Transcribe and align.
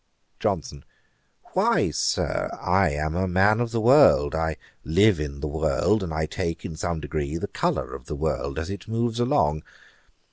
JOHNSON. 0.39 0.83
'Why, 1.53 1.91
Sir, 1.91 2.49
I 2.59 2.89
am 2.89 3.13
a 3.15 3.27
man 3.27 3.59
of 3.59 3.69
the 3.69 3.79
world. 3.79 4.33
I 4.33 4.57
live 4.83 5.19
in 5.19 5.41
the 5.41 5.47
world, 5.47 6.01
and 6.01 6.11
I 6.11 6.25
take, 6.25 6.65
in 6.65 6.75
some 6.75 6.99
degree, 6.99 7.37
the 7.37 7.45
colour 7.47 7.93
of 7.93 8.07
the 8.07 8.15
world 8.15 8.57
as 8.57 8.71
it 8.71 8.87
moves 8.87 9.19
along. 9.19 9.61